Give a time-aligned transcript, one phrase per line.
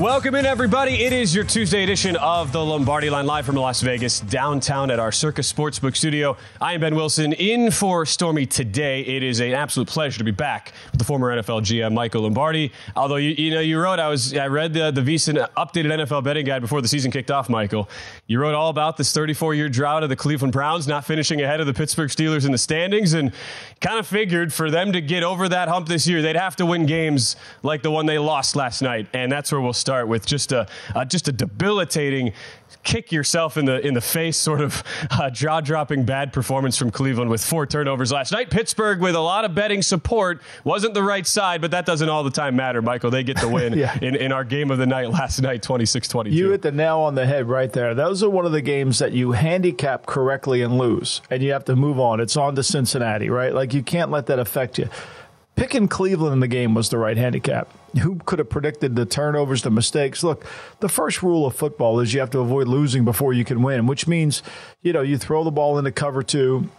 [0.00, 1.04] Welcome in, everybody.
[1.04, 4.98] It is your Tuesday edition of the Lombardi Line live from Las Vegas, downtown at
[4.98, 6.38] our Circus Sportsbook studio.
[6.58, 9.02] I am Ben Wilson, in for Stormy today.
[9.02, 12.72] It is an absolute pleasure to be back with the former NFL GM Michael Lombardi.
[12.96, 16.24] Although you, you know, you wrote, I was, I read the the VSIN updated NFL
[16.24, 17.50] betting guide before the season kicked off.
[17.50, 17.86] Michael,
[18.26, 21.60] you wrote all about this 34 year drought of the Cleveland Browns not finishing ahead
[21.60, 23.34] of the Pittsburgh Steelers in the standings, and
[23.82, 26.64] kind of figured for them to get over that hump this year, they'd have to
[26.64, 30.26] win games like the one they lost last night, and that's where we'll start with
[30.26, 32.32] just a uh, just a debilitating
[32.82, 36.90] kick yourself in the in the face sort of uh, jaw dropping bad performance from
[36.90, 38.50] Cleveland with four turnovers last night.
[38.50, 42.24] Pittsburgh with a lot of betting support wasn't the right side, but that doesn't all
[42.24, 42.80] the time matter.
[42.80, 43.98] Michael, they get the win yeah.
[44.00, 46.32] in, in our game of the night last night, 26-22.
[46.32, 47.94] You hit the nail on the head right there.
[47.94, 51.64] Those are one of the games that you handicap correctly and lose, and you have
[51.66, 52.20] to move on.
[52.20, 53.54] It's on to Cincinnati, right?
[53.54, 54.88] Like you can't let that affect you.
[55.56, 57.68] Picking Cleveland in the game was the right handicap.
[58.02, 60.22] Who could have predicted the turnovers, the mistakes?
[60.22, 60.46] Look,
[60.80, 63.86] the first rule of football is you have to avoid losing before you can win,
[63.86, 64.42] which means,
[64.80, 66.70] you know, you throw the ball into cover two,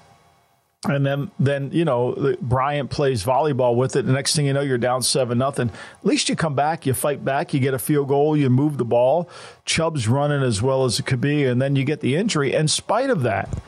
[0.85, 4.07] and then then you know Bryant plays volleyball with it.
[4.07, 5.69] The next thing you know, you're down seven nothing.
[5.69, 8.77] At least you come back, you fight back, you get a field goal, you move
[8.77, 9.29] the ball.
[9.63, 12.53] Chubb's running as well as it could be, and then you get the injury.
[12.53, 13.61] In spite of that,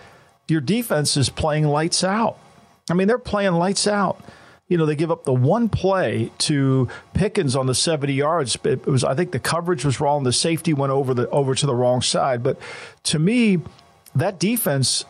[0.47, 2.39] your defense is playing lights out.
[2.89, 4.19] I mean, they're playing lights out
[4.73, 8.57] you know, they give up the one play to Pickens on the 70 yards.
[8.63, 10.23] It was, I think the coverage was wrong.
[10.23, 12.41] The safety went over the, over to the wrong side.
[12.41, 12.57] But
[13.03, 13.59] to me,
[14.15, 15.05] that defense,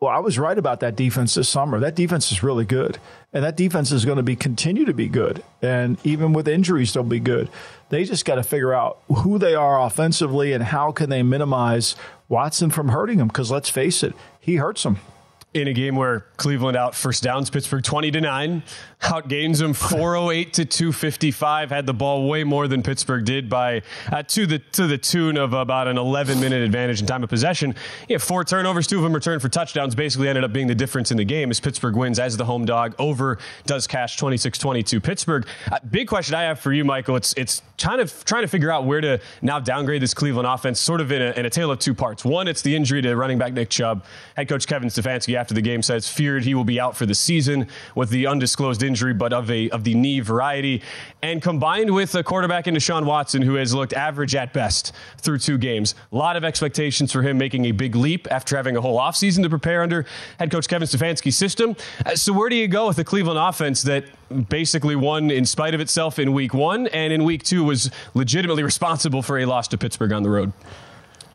[0.00, 1.78] well, I was right about that defense this summer.
[1.78, 2.98] That defense is really good.
[3.32, 5.44] And that defense is going to be continue to be good.
[5.62, 7.48] And even with injuries, they'll be good.
[7.90, 11.94] They just got to figure out who they are offensively and how can they minimize
[12.28, 13.28] Watson from hurting them.
[13.28, 14.98] Because let's face it, he hurts them
[15.54, 18.62] in a game where Cleveland out first downs Pittsburgh 20 to 9
[19.02, 24.22] outgains them 408 to 255 had the ball way more than Pittsburgh did by uh,
[24.24, 27.74] to the to the tune of about an 11 minute advantage in time of possession.
[28.08, 31.10] Yeah four turnovers two of them returned for touchdowns basically ended up being the difference
[31.10, 35.46] in the game as Pittsburgh wins as the home dog over does cash 26-22 Pittsburgh.
[35.70, 37.16] Uh, big question I have for you Michael.
[37.16, 40.80] It's it's kind of trying to figure out where to now downgrade this Cleveland offense
[40.80, 42.24] sort of in a, in a tale of two parts.
[42.24, 44.04] One it's the injury to running back Nick Chubb.
[44.36, 47.14] Head coach Kevin Stefanski after the game says feared he will be out for the
[47.14, 50.80] season with the undisclosed injury, but of a of the knee variety,
[51.20, 55.36] and combined with a quarterback in Deshaun Watson who has looked average at best through
[55.36, 55.94] two games.
[56.12, 59.42] A lot of expectations for him making a big leap after having a whole offseason
[59.42, 60.06] to prepare under
[60.38, 61.76] head coach Kevin Stefanski's system.
[62.06, 64.06] Uh, so where do you go with the Cleveland offense that
[64.48, 68.62] basically won in spite of itself in week one and in week two was legitimately
[68.72, 70.54] responsible for a loss to Pittsburgh on the road?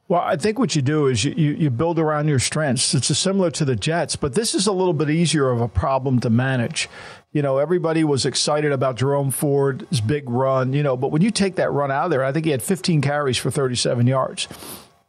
[0.09, 2.95] Well, I think what you do is you, you, you, build around your strengths.
[2.95, 6.19] It's similar to the Jets, but this is a little bit easier of a problem
[6.21, 6.89] to manage.
[7.31, 11.29] You know, everybody was excited about Jerome Ford's big run, you know, but when you
[11.29, 14.47] take that run out of there, I think he had 15 carries for 37 yards.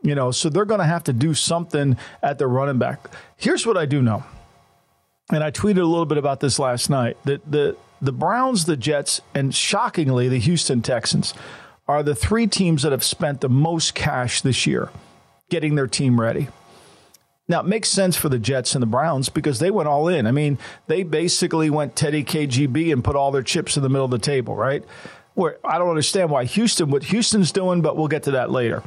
[0.03, 3.11] You know, so they're going to have to do something at the running back.
[3.39, 4.23] Here's what I do know.
[5.33, 8.79] And I tweeted a little bit about this last night that the the Browns, the
[8.79, 11.35] Jets, and shockingly the Houston Texans
[11.91, 14.91] are the three teams that have spent the most cash this year
[15.51, 16.49] getting their team ready.
[17.49, 20.29] Now, it makes sense for the Jets and the Browns because they went all in.
[20.29, 20.57] I mean,
[20.87, 24.21] they basically went Teddy KGB and put all their chips in the middle of the
[24.21, 24.85] table, right?
[25.35, 28.85] Where I don't understand why Houston, what Houston's doing, but we'll get to that later.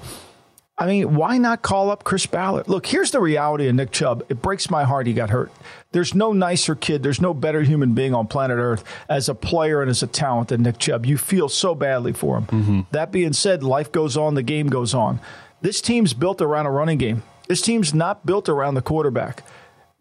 [0.76, 2.68] I mean, why not call up Chris Ballard?
[2.68, 4.24] Look, here's the reality of Nick Chubb.
[4.30, 5.52] It breaks my heart he got hurt.
[5.92, 9.82] There's no nicer kid, there's no better human being on planet Earth as a player
[9.82, 11.06] and as a talent than Nick Chubb.
[11.06, 12.46] You feel so badly for him.
[12.48, 12.80] Mm-hmm.
[12.90, 15.20] That being said, life goes on, the game goes on.
[15.62, 17.22] This team's built around a running game.
[17.48, 19.44] This team's not built around the quarterback.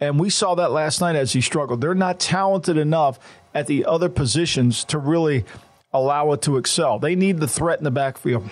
[0.01, 1.81] And we saw that last night as he struggled.
[1.83, 3.19] They're not talented enough
[3.55, 5.45] at the other positions to really
[5.93, 6.99] allow it to excel.
[6.99, 8.49] They need the threat in the backfield.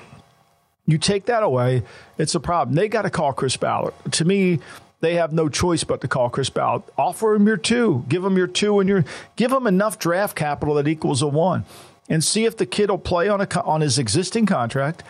[0.90, 1.82] You take that away,
[2.19, 2.75] it's a problem.
[2.75, 3.94] They got to call Chris Ballard.
[4.12, 4.60] To me,
[5.00, 6.82] they have no choice but to call Chris Ballard.
[6.98, 8.04] Offer him your two.
[8.08, 9.04] Give him your two and your
[9.37, 11.64] give him enough draft capital that equals a one.
[12.08, 15.04] And see if the kid will play on a on his existing contract.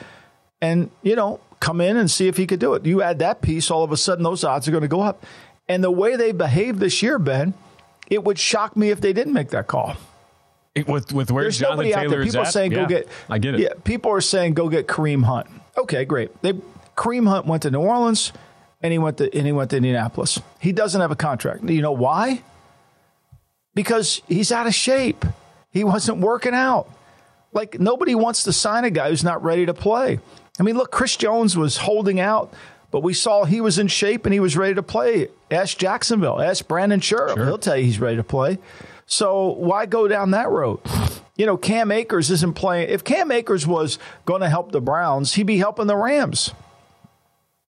[0.61, 2.85] And, you know, come in and see if he could do it.
[2.85, 5.25] You add that piece, all of a sudden those odds are going to go up.
[5.69, 7.55] And the way they behaved this year, Ben,
[8.09, 9.97] it would shock me if they didn't make that call.
[10.87, 12.21] With with where There's Jonathan nobody out Taylor there.
[12.23, 13.09] is People at, saying yeah, go get.
[13.29, 13.61] I get it.
[13.61, 15.49] Yeah, people are saying go get Kareem Hunt.
[15.77, 16.41] Okay, great.
[16.43, 16.55] They
[16.97, 18.33] Kareem Hunt went to New Orleans,
[18.83, 20.41] and he went to and he went to Indianapolis.
[20.61, 21.65] He doesn't have a contract.
[21.65, 22.43] You know why?
[23.75, 25.25] Because he's out of shape.
[25.71, 26.89] He wasn't working out.
[27.53, 30.21] Like nobody wants to sign a guy who's not ready to play.
[30.59, 32.53] I mean, look, Chris Jones was holding out,
[32.91, 35.29] but we saw he was in shape and he was ready to play.
[35.51, 36.41] Ask Jacksonville.
[36.41, 37.35] Ask Brandon Scherff.
[37.37, 38.59] He'll tell you he's ready to play.
[39.07, 40.81] So why go down that road?
[41.41, 42.91] You know, Cam Akers isn't playing.
[42.91, 46.53] If Cam Akers was going to help the Browns, he'd be helping the Rams.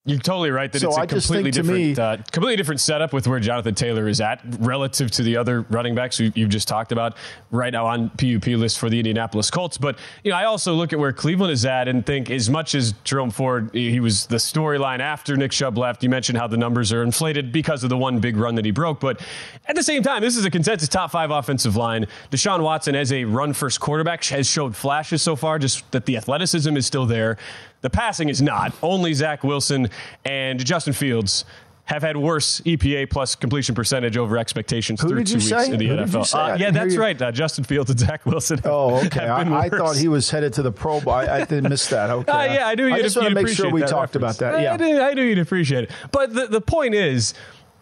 [0.05, 3.13] You're totally right that So it's a I completely different, me- uh, completely different setup
[3.13, 6.67] with where Jonathan Taylor is at relative to the other running backs you, you've just
[6.67, 7.17] talked about
[7.53, 9.79] right now on PUP list for the Indianapolis Colts.
[9.79, 12.75] But you know, I also look at where Cleveland is at and think, as much
[12.75, 16.03] as Jerome Ford, he was the storyline after Nick Chubb left.
[16.03, 18.73] You mentioned how the numbers are inflated because of the one big run that he
[18.73, 19.21] broke, but
[19.67, 22.09] at the same time, this is a consensus top five offensive line.
[22.33, 26.17] Deshaun Watson, as a run first quarterback, has showed flashes so far, just that the
[26.17, 27.39] athleticism is still there.
[27.83, 28.73] The passing is not.
[28.83, 29.91] Only Zach Wilson
[30.25, 31.45] and Justin Fields
[31.85, 35.73] have had worse EPA plus completion percentage over expectations Who through two weeks say?
[35.73, 36.19] in the Who NFL.
[36.19, 36.39] you say?
[36.39, 37.01] I Uh, yeah, that's you.
[37.01, 37.21] right.
[37.21, 38.61] Uh, Justin Fields and Zach Wilson.
[38.65, 39.27] Oh, okay.
[39.27, 41.13] I, I thought he was headed to the Pro Bowl.
[41.13, 42.09] I, I didn't miss that.
[42.11, 42.31] Okay.
[42.31, 44.39] Uh, yeah, I knew you'd, I just want you'd to make sure we talked reference.
[44.39, 44.63] about that.
[44.63, 44.75] Yeah.
[44.75, 45.91] I, knew, I knew you'd appreciate it.
[46.13, 47.35] But the, the point is,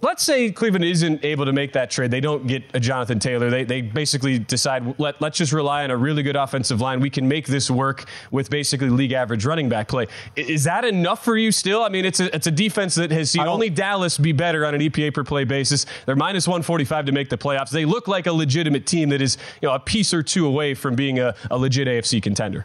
[0.02, 2.10] let's say Cleveland isn't able to make that trade.
[2.10, 3.50] They don't get a Jonathan Taylor.
[3.50, 7.00] They, they basically decide, let, let's just rely on a really good offensive line.
[7.00, 10.06] We can make this work with basically league average running back play.
[10.36, 11.82] Is that enough for you still?
[11.82, 14.74] I mean, it's a, it's a defense that has seen only Dallas be better on
[14.74, 15.86] an EPA per play basis.
[16.06, 17.70] They're minus 145 to make the playoffs.
[17.70, 20.74] They look like a legitimate team that is you know, a piece or two away
[20.74, 22.64] from being a, a legit AFC contender.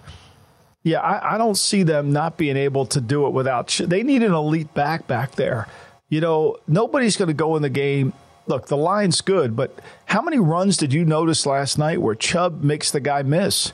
[0.83, 3.67] Yeah, I, I don't see them not being able to do it without.
[3.69, 5.67] Ch- They need an elite back back there.
[6.10, 8.13] You know, nobody's going to go in the game.
[8.48, 12.62] Look, the line's good, but how many runs did you notice last night where Chubb
[12.62, 13.74] makes the guy miss?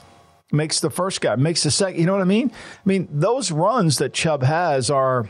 [0.52, 2.00] Makes the first guy, makes the second.
[2.00, 2.52] You know what I mean?
[2.54, 5.28] I mean, those runs that Chubb has are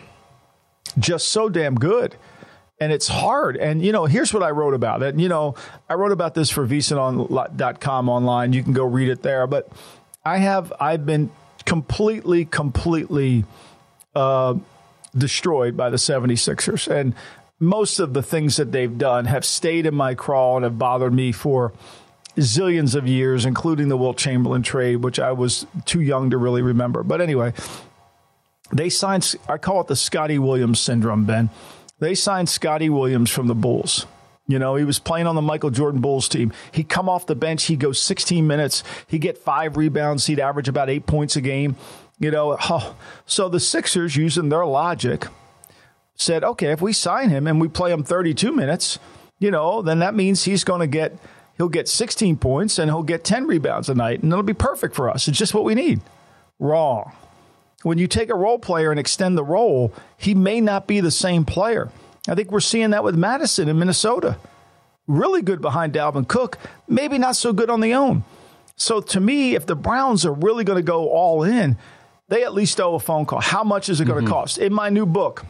[0.99, 2.15] just so damn good.
[2.79, 3.57] And it's hard.
[3.57, 5.17] And, you know, here's what I wrote about it.
[5.17, 5.55] You know,
[5.87, 8.53] I wrote about this for VSinon.com online.
[8.53, 9.45] You can go read it there.
[9.45, 9.69] But
[10.25, 11.31] I have, I've been
[11.65, 13.45] completely, completely
[14.15, 14.55] uh,
[15.17, 16.87] destroyed by the 76ers.
[16.87, 17.13] And
[17.59, 21.13] most of the things that they've done have stayed in my crawl and have bothered
[21.13, 21.73] me for
[22.37, 26.61] zillions of years, including the Wilt Chamberlain trade, which I was too young to really
[26.61, 27.03] remember.
[27.03, 27.53] But anyway,
[28.71, 31.49] they signed, I call it the Scotty Williams syndrome, Ben.
[31.99, 34.07] They signed Scotty Williams from the Bulls.
[34.47, 36.51] You know, he was playing on the Michael Jordan Bulls team.
[36.71, 40.67] He'd come off the bench, he'd go 16 minutes, he'd get five rebounds, he'd average
[40.67, 41.75] about eight points a game.
[42.21, 42.95] You know, oh.
[43.25, 45.25] so the Sixers, using their logic,
[46.13, 48.99] said, okay, if we sign him and we play him 32 minutes,
[49.39, 51.17] you know, then that means he's going to get
[51.57, 54.95] he'll get 16 points and he'll get 10 rebounds a night and it'll be perfect
[54.95, 55.27] for us.
[55.27, 55.99] It's just what we need.
[56.59, 57.11] Wrong.
[57.81, 61.09] When you take a role player and extend the role, he may not be the
[61.09, 61.89] same player.
[62.29, 64.37] I think we're seeing that with Mattison in Minnesota.
[65.07, 68.23] Really good behind Dalvin Cook, maybe not so good on the own.
[68.75, 71.77] So to me, if the Browns are really going to go all in,
[72.31, 73.41] they at least owe a phone call.
[73.41, 74.33] How much is it going to mm-hmm.
[74.33, 74.57] cost?
[74.57, 75.45] In my new book,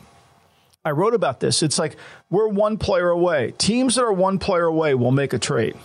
[0.83, 1.61] I wrote about this.
[1.61, 1.95] It's like
[2.31, 3.53] we're one player away.
[3.59, 5.75] Teams that are one player away will make a trade.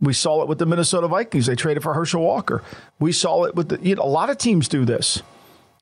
[0.00, 1.46] We saw it with the Minnesota Vikings.
[1.46, 2.64] They traded for Herschel Walker.
[2.98, 5.22] We saw it with the, you know, a lot of teams do this.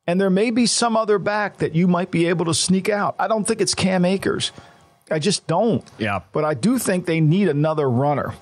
[0.07, 3.17] And there may be some other back that you might be able to sneak out.
[3.19, 4.53] I don't think it's Cam Akers.
[5.11, 5.83] I just don't.
[5.97, 6.21] Yeah.
[6.33, 8.35] But I do think they need another runner.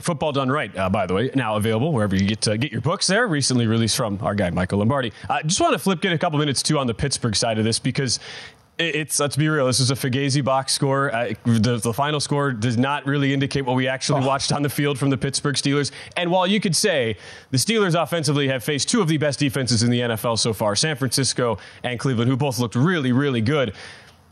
[0.00, 2.80] Football Done Right, uh, by the way, now available wherever you get to get your
[2.80, 3.26] books there.
[3.26, 5.12] Recently released from our guy, Michael Lombardi.
[5.28, 7.58] I uh, just want to flip, get a couple minutes too on the Pittsburgh side
[7.58, 8.20] of this because
[8.78, 9.66] it's let's be real.
[9.66, 11.12] This is a Fugazi box score.
[11.12, 14.26] Uh, the, the, final score does not really indicate what we actually oh.
[14.26, 15.90] watched on the field from the Pittsburgh Steelers.
[16.16, 17.16] And while you could say
[17.50, 20.76] the Steelers offensively have faced two of the best defenses in the NFL so far,
[20.76, 23.74] San Francisco and Cleveland, who both looked really, really good.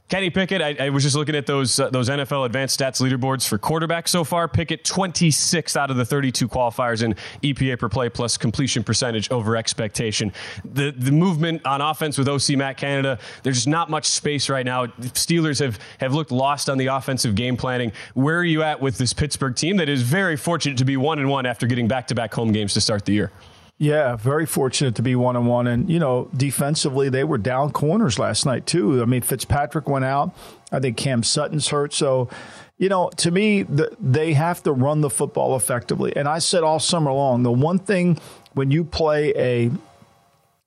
[0.08, 3.48] Kenny Pickett, I, I, was just looking at those uh, those NFL advanced stats leaderboards
[3.48, 4.46] for quarterbacks so far.
[4.46, 9.56] Pickett 26 out of the 32 qualifiers in EPA per play plus completion percentage over
[9.56, 10.32] expectation.
[10.64, 14.64] The the movement on offense with OC Matt Canada, there's just not much space right
[14.64, 14.86] now.
[14.86, 17.90] Steelers have have looked lost on the offensive game planning.
[18.14, 21.18] Where are you at with this Pittsburgh team that is very fortunate to be one
[21.18, 23.32] and one after getting back to back home games to start the year?
[23.78, 25.66] Yeah, very fortunate to be one on one.
[25.66, 29.02] And, you know, defensively, they were down corners last night, too.
[29.02, 30.34] I mean, Fitzpatrick went out.
[30.72, 31.92] I think Cam Sutton's hurt.
[31.92, 32.30] So,
[32.78, 36.14] you know, to me, the, they have to run the football effectively.
[36.16, 38.18] And I said all summer long, the one thing
[38.54, 39.70] when you play a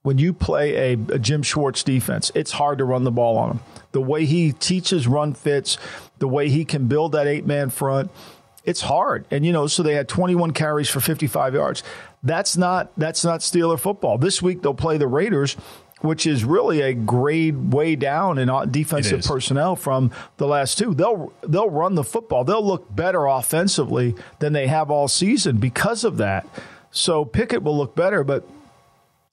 [0.04, 3.52] when you play a, a Jim Schwartz defense, it's hard to run the ball on
[3.52, 3.60] him.
[3.92, 5.78] The way he teaches run fits,
[6.20, 8.10] the way he can build that eight man front,
[8.64, 9.26] it's hard.
[9.30, 11.84] And you know, so they had 21 carries for 55 yards.
[12.24, 14.18] That's not that's not Steeler football.
[14.18, 15.56] This week they'll play the Raiders,
[16.02, 20.94] which is really a grade way down in defensive personnel from the last two.
[20.94, 22.44] They'll they'll run the football.
[22.44, 26.46] They'll look better offensively than they have all season because of that.
[26.92, 28.48] So Pickett will look better, but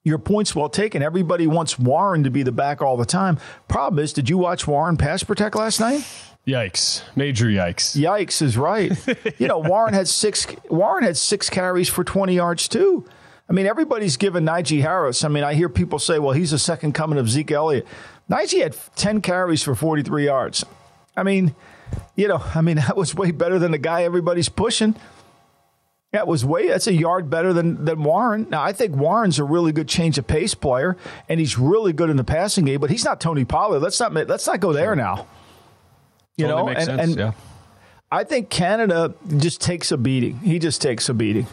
[0.07, 1.03] your point's well taken.
[1.03, 3.41] Everybody wants Warren to be the back all the time.
[3.67, 6.07] Problem is, did you watch Warren pass protect last night?
[6.47, 7.03] Yikes!
[7.17, 8.01] Major yikes!
[8.01, 8.93] Yikes is right.
[9.41, 10.47] you know, Warren had six.
[10.71, 13.05] Warren had six carries for twenty yards too.
[13.51, 15.25] I mean, everybody's given Najee Harris.
[15.25, 17.85] I mean, I hear people say, "Well, he's the second coming of Zeke Elliott."
[18.31, 20.65] Najee had ten carries for forty-three yards.
[21.17, 21.57] I mean,
[22.15, 24.95] you know, I mean that was way better than the guy everybody's pushing.
[26.17, 26.69] That was way.
[26.69, 28.47] That's a yard better than than Warren.
[28.49, 30.97] Now, I think Warren's a really good change of pace player,
[31.29, 32.81] and he's really good in the passing game.
[32.81, 33.81] But he's not Tony Pollard.
[33.81, 35.27] Let's not let's not go there now.
[36.39, 37.33] You totally know, and, sense, and yeah.
[38.11, 40.39] I think Canada just takes a beating.
[40.39, 41.49] He just takes a beating.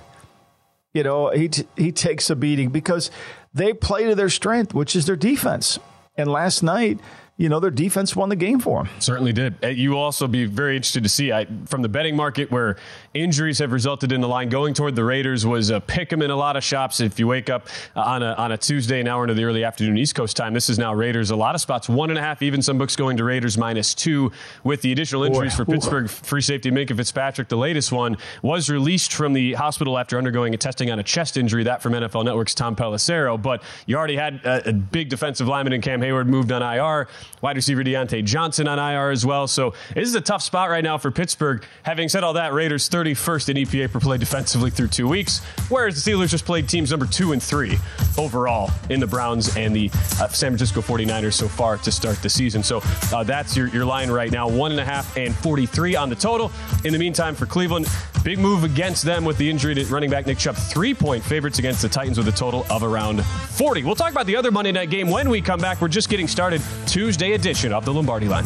[0.93, 3.12] You know, he t- he takes a beating because
[3.53, 5.77] they play to their strength, which is their defense.
[6.15, 7.00] And last night,
[7.36, 8.93] you know, their defense won the game for them.
[9.00, 9.55] Certainly did.
[9.63, 12.77] Uh, you will also be very interested to see I, from the betting market where
[13.13, 16.32] injuries have resulted in the line going toward the Raiders was a pick 'em in
[16.32, 17.00] a lot of shops.
[17.00, 19.63] If you wake up uh, on a, on a Tuesday, an hour into the early
[19.63, 21.29] afternoon East Coast time, this is now Raiders.
[21.29, 23.93] A lot of spots, one and a half, even some books going to Raiders minus
[23.93, 24.32] two
[24.63, 25.58] with the additional injuries Boy.
[25.58, 27.50] for Pittsburgh free safety Minkah Fitzpatrick.
[27.50, 31.38] The latest one was released from the hospital after undergoing a testing on a chest
[31.38, 31.63] injury.
[31.63, 33.39] That from NFL Network's Tom Pelissero.
[33.39, 37.08] But you already had a, a big defensive lineman in Cam Heyward moved on IR.
[37.41, 39.48] Wide receiver Diontae Johnson on IR as well.
[39.48, 41.63] So this is a tough spot right now for Pittsburgh.
[41.84, 46.02] Having said all that, Raiders 31st in EPA per play defensively through two weeks, whereas
[46.02, 47.78] the Steelers just played teams number two and three
[48.18, 52.30] overall in the Browns and the uh, San Francisco 49ers so far to start the
[52.30, 52.64] season.
[52.64, 52.82] So
[53.12, 56.16] uh, that's your, your line right now, one and a half and 43 on the
[56.16, 56.52] total.
[56.86, 57.88] In the meantime, for Cleveland,
[58.24, 61.60] big move against them with the injury to running back Nick Chubb, three point favorites
[61.60, 63.84] against the Titans with a total of around 40.
[63.84, 65.82] We'll talk about the other Monday night game when we come back.
[65.82, 66.62] We're just getting started.
[66.88, 68.46] Tuesday edition of the Lombardi line.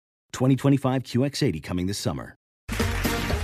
[0.31, 2.35] 2025 QX80 coming this summer.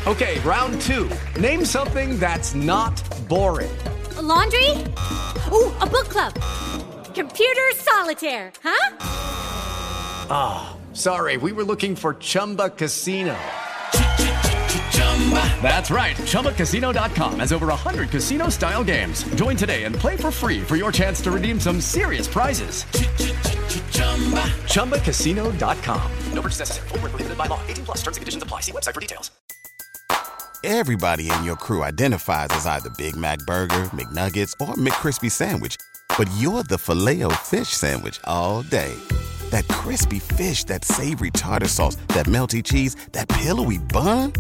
[0.08, 1.10] Okay, round two.
[1.38, 2.96] Name something that's not
[3.28, 3.78] boring.
[4.16, 4.70] A laundry?
[5.52, 6.34] Ooh, a book club.
[7.14, 8.98] Computer solitaire, huh?
[10.30, 13.38] Ah, oh, sorry, we were looking for Chumba Casino.
[15.62, 16.16] That's right.
[16.16, 19.24] ChumbaCasino.com has over 100 casino style games.
[19.36, 22.86] Join today and play for free for your chance to redeem some serious prizes.
[24.72, 26.12] ChumbaCasino.com.
[26.32, 26.88] No purchase necessary.
[26.90, 27.60] Where prohibited by law.
[27.68, 28.62] 18 plus terms and conditions apply.
[28.62, 29.32] See website for details.
[30.64, 35.78] Everybody in your crew identifies as either Big Mac Burger, McNuggets, or McCrispy Sandwich.
[36.18, 38.94] But you're the filet fish Sandwich all day.
[39.52, 44.34] That crispy fish, that savory tartar sauce, that melty cheese, that pillowy bun.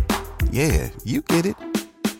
[0.51, 1.55] Yeah, you get it.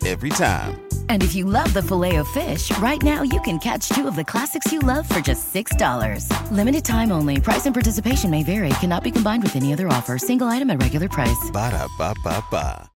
[0.06, 0.80] Every time.
[1.08, 4.16] And if you love the filet of fish, right now you can catch two of
[4.16, 6.50] the classics you love for just $6.
[6.50, 7.40] Limited time only.
[7.40, 8.70] Price and participation may vary.
[8.80, 10.18] Cannot be combined with any other offer.
[10.18, 11.50] Single item at regular price.
[11.52, 12.90] Ba da ba ba ba.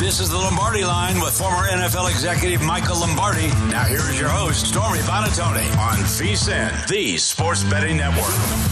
[0.00, 3.48] This is the Lombardi line with former NFL executive Michael Lombardi.
[3.68, 8.69] Now here is your host, Stormy Buonantony on VSIN, the Sports Betting Network.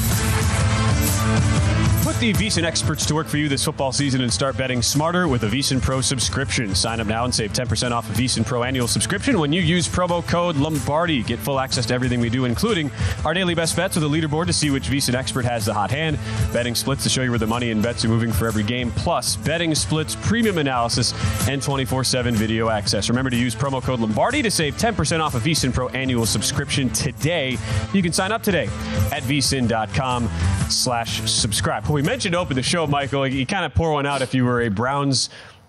[2.19, 5.29] Put the VSIN experts to work for you this football season and start betting smarter
[5.29, 6.75] with a VSIN Pro subscription.
[6.75, 9.87] Sign up now and save 10% off a VSIN Pro annual subscription when you use
[9.87, 11.23] promo code Lombardi.
[11.23, 12.91] Get full access to everything we do, including
[13.25, 15.93] our daily best bets with a leaderboard to see which VSIN expert has the hot
[15.93, 16.19] hand,
[16.53, 18.91] betting splits to show you where the money and bets are moving for every game,
[18.91, 21.15] plus betting splits, premium analysis,
[21.49, 23.09] and 24 7 video access.
[23.09, 26.91] Remember to use promo code Lombardi to save 10% off a VSIN Pro annual subscription
[26.91, 27.57] today.
[27.93, 28.65] You can sign up today
[29.13, 30.29] at vsin.com
[30.69, 31.87] slash subscribe.
[31.87, 33.27] We mentioned open the show, Michael.
[33.27, 35.29] You kind of pour one out if you were a Browns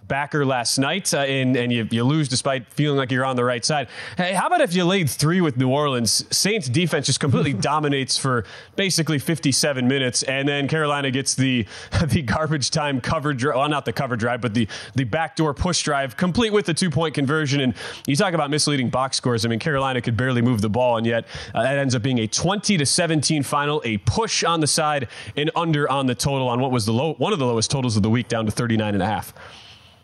[0.10, 3.44] backer last night uh, and, and you, you lose despite feeling like you're on the
[3.46, 3.88] right side.
[4.18, 6.26] Hey, how about if you laid three with New Orleans?
[6.36, 8.44] Saints defense just completely dominates for
[8.76, 11.66] basically 57 minutes, and then Carolina gets the
[12.08, 13.56] the garbage time cover drive.
[13.56, 16.90] Well, not the cover drive, but the the backdoor push drive, complete with the two
[16.90, 17.62] point conversion.
[17.62, 17.76] And
[18.08, 19.46] you talk about misleading box scores.
[19.46, 22.20] I mean, Carolina could barely move the ball, and yet uh, that ends up being
[22.20, 26.48] a 20 to 17 final, a push on the side and under on the total
[26.48, 28.52] on what was the low one of the lowest totals of the week, down to
[28.52, 29.34] 39 and a half.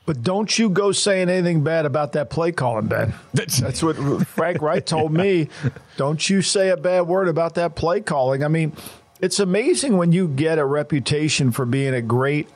[0.05, 3.13] But don't you go saying anything bad about that play calling, Ben.
[3.33, 3.95] That's what
[4.27, 5.49] Frank Reich told me.
[5.97, 8.43] Don't you say a bad word about that play calling.
[8.43, 8.73] I mean,
[9.19, 12.47] it's amazing when you get a reputation for being a great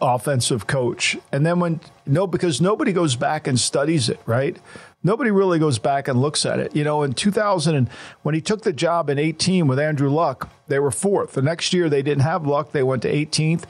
[0.00, 1.16] offensive coach.
[1.30, 4.56] And then when no because nobody goes back and studies it, right?
[5.04, 6.74] Nobody really goes back and looks at it.
[6.76, 7.88] You know, in 2000 and
[8.22, 11.32] when he took the job in 18 with Andrew Luck, they were fourth.
[11.32, 13.64] The next year they didn't have Luck, they went to 18th.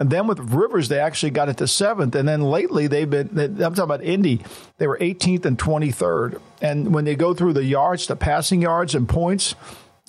[0.00, 2.14] And then with Rivers, they actually got it to seventh.
[2.14, 4.42] And then lately, they've been, I'm talking about Indy,
[4.78, 6.40] they were 18th and 23rd.
[6.60, 9.54] And when they go through the yards, the passing yards and points,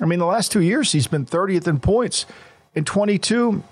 [0.02, 2.26] I mean, the last two years, he's been 30th in points.
[2.74, 3.64] In 22,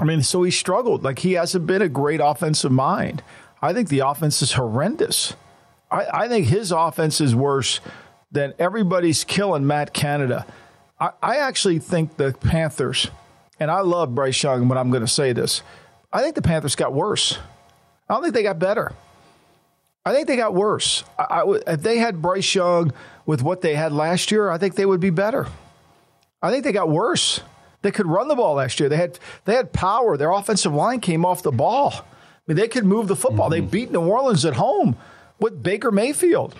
[0.00, 1.04] I mean, so he struggled.
[1.04, 3.22] Like he hasn't been a great offensive mind.
[3.60, 5.36] I think the offense is horrendous.
[5.90, 7.80] I, I think his offense is worse
[8.32, 10.46] than everybody's killing Matt Canada.
[10.98, 13.08] I, I actually think the Panthers
[13.62, 15.62] and I love Bryce Young, but I'm going to say this.
[16.12, 17.38] I think the Panthers got worse.
[18.08, 18.92] I don't think they got better.
[20.04, 21.04] I think they got worse.
[21.18, 22.92] I, I, if they had Bryce Young
[23.24, 25.46] with what they had last year, I think they would be better.
[26.42, 27.40] I think they got worse.
[27.82, 28.88] They could run the ball last year.
[28.88, 30.16] They had they had power.
[30.16, 31.92] Their offensive line came off the ball.
[31.94, 32.02] I
[32.46, 33.50] mean, they could move the football.
[33.50, 33.66] Mm-hmm.
[33.66, 34.96] They beat New Orleans at home
[35.38, 36.54] with Baker Mayfield,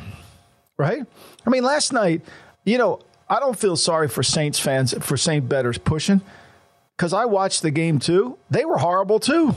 [0.79, 1.05] right?
[1.45, 2.23] I mean, last night,
[2.65, 6.21] you know, I don't feel sorry for Saints fans for Saint betters pushing
[7.03, 8.39] because I watched the game too.
[8.49, 9.57] They were horrible too.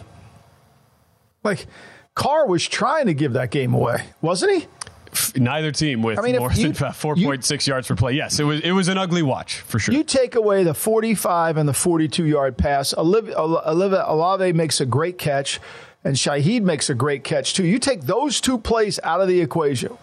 [1.44, 1.68] Like
[2.16, 5.40] Carr was trying to give that game away, wasn't he?
[5.40, 8.14] Neither team with I mean, more than four point six yards per play.
[8.14, 9.94] Yes, it was it was an ugly watch for sure.
[9.94, 12.96] You take away the forty five and the forty two yard pass.
[12.98, 15.60] Olivia, Olivia Olave makes a great catch,
[16.04, 17.64] and Shaheed makes a great catch too.
[17.64, 19.96] You take those two plays out of the equation,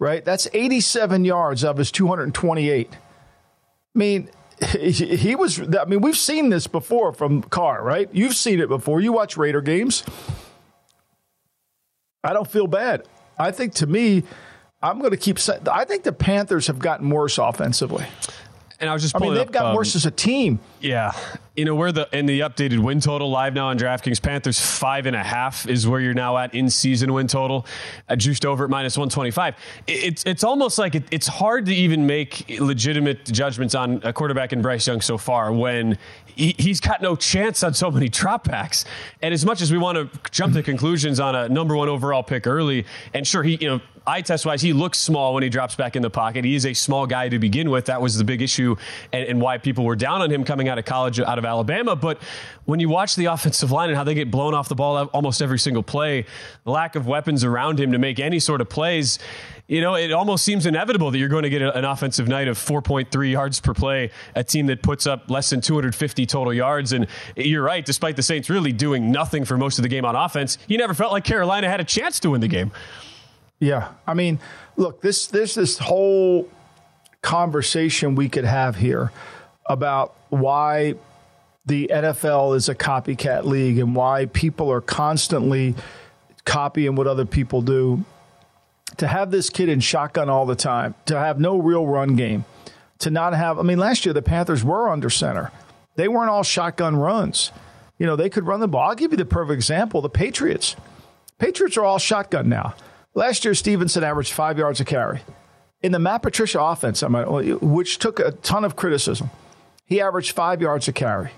[0.00, 0.24] right?
[0.24, 2.90] That's eighty seven yards of his two hundred and twenty eight.
[2.92, 4.30] I mean,
[4.78, 5.60] he was.
[5.60, 8.08] I mean, we've seen this before from Carr, right?
[8.12, 9.00] You've seen it before.
[9.00, 10.04] You watch Raider games.
[12.24, 13.06] I don't feel bad.
[13.38, 14.24] I think to me,
[14.82, 15.38] I'm going to keep.
[15.70, 18.06] I think the Panthers have gotten worse offensively.
[18.80, 19.16] And I was just.
[19.16, 20.58] I mean, they've up, gotten um, worse as a team.
[20.80, 21.12] Yeah,
[21.56, 25.06] you know where the in the updated win total live now on DraftKings Panthers five
[25.06, 27.66] and a half is where you're now at in season win total,
[28.08, 29.56] uh, juiced over at minus one twenty five.
[29.88, 34.52] It's it's almost like it, it's hard to even make legitimate judgments on a quarterback
[34.52, 38.84] in Bryce Young so far when he, he's got no chance on so many dropbacks.
[39.20, 42.22] And as much as we want to jump to conclusions on a number one overall
[42.22, 45.48] pick early, and sure he you know eye test wise, he looks small when he
[45.48, 46.44] drops back in the pocket.
[46.44, 47.84] He is a small guy to begin with.
[47.86, 48.74] That was the big issue
[49.12, 51.96] and, and, why people were down on him coming out of college, out of Alabama.
[51.96, 52.20] But
[52.64, 55.42] when you watch the offensive line and how they get blown off the ball almost
[55.42, 56.26] every single play,
[56.64, 59.18] the lack of weapons around him to make any sort of plays,
[59.68, 62.56] you know, it almost seems inevitable that you're going to get an offensive night of
[62.56, 66.92] 4.3 yards per play, a team that puts up less than 250 total yards.
[66.92, 70.16] And you're right, despite the Saints really doing nothing for most of the game on
[70.16, 72.72] offense, you never felt like Carolina had a chance to win the game.
[73.60, 74.38] Yeah, I mean,
[74.76, 76.48] look, this this this whole
[77.20, 79.10] conversation we could have here
[79.68, 80.94] about why
[81.66, 85.74] the NFL is a copycat league and why people are constantly
[86.44, 88.04] copying what other people do.
[88.96, 92.46] To have this kid in shotgun all the time, to have no real run game,
[93.00, 95.52] to not have, I mean, last year the Panthers were under center.
[95.96, 97.52] They weren't all shotgun runs.
[97.98, 98.88] You know, they could run the ball.
[98.88, 100.74] I'll give you the perfect example the Patriots.
[101.38, 102.74] Patriots are all shotgun now.
[103.14, 105.20] Last year, Stevenson averaged five yards a carry.
[105.82, 109.30] In the Matt Patricia offense, which took a ton of criticism,
[109.88, 111.30] he averaged five yards a carry.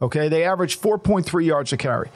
[0.00, 2.10] Okay, they averaged 4.3 yards a carry.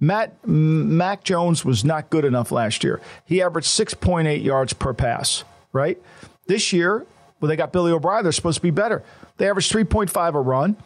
[0.00, 3.00] Matt Mac Jones was not good enough last year.
[3.24, 6.00] He averaged 6.8 yards per pass, right?
[6.46, 7.06] This year,
[7.40, 8.22] well, they got Billy O'Brien.
[8.22, 9.02] They're supposed to be better.
[9.36, 10.76] They averaged 3.5 a run,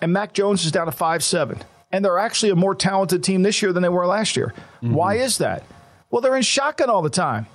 [0.00, 1.62] and Mac Jones is down to 5.7.
[1.92, 4.52] And they're actually a more talented team this year than they were last year.
[4.82, 4.94] Mm-hmm.
[4.94, 5.62] Why is that?
[6.10, 7.46] Well, they're in shotgun all the time.